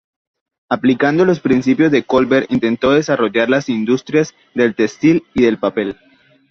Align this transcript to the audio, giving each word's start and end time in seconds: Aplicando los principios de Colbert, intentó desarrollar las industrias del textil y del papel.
Aplicando 0.67 1.25
los 1.25 1.41
principios 1.41 1.91
de 1.91 2.01
Colbert, 2.01 2.51
intentó 2.51 2.89
desarrollar 2.91 3.51
las 3.51 3.69
industrias 3.69 4.33
del 4.55 4.73
textil 4.73 5.23
y 5.35 5.43
del 5.43 5.59
papel. 5.59 5.95